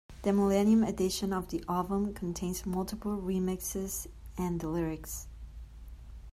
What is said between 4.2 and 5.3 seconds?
and the lyrics.